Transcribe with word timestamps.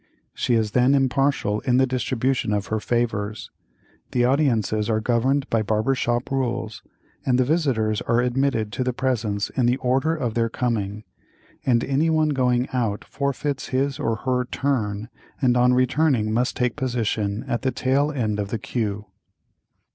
She 0.33 0.55
is 0.55 0.71
then 0.71 0.95
impartial 0.95 1.59
in 1.59 1.77
the 1.77 1.85
distribution 1.85 2.53
of 2.53 2.65
her 2.73 2.79
favors; 2.79 3.51
the 4.13 4.25
audiences 4.25 4.89
are 4.89 4.99
governed 4.99 5.47
by 5.51 5.61
barber 5.61 5.93
shop 5.93 6.31
rules, 6.31 6.81
and 7.23 7.37
the 7.37 7.43
visitors 7.45 8.01
are 8.07 8.19
admitted 8.19 8.71
to 8.71 8.83
the 8.83 8.93
presence 8.93 9.51
in 9.51 9.67
the 9.67 9.77
order 9.77 10.15
of 10.15 10.33
their 10.33 10.49
coming, 10.49 11.03
and 11.67 11.83
any 11.83 12.09
one 12.09 12.29
going 12.29 12.67
out 12.73 13.03
forfeits 13.05 13.67
his 13.67 13.99
or 13.99 14.15
her 14.15 14.45
"turn" 14.45 15.09
and 15.39 15.55
on 15.55 15.71
returning 15.75 16.33
must 16.33 16.57
take 16.57 16.75
position 16.75 17.45
at 17.47 17.61
the 17.61 17.69
tail 17.69 18.11
end 18.11 18.39
of 18.39 18.49
the 18.49 18.57
queue. 18.57 19.05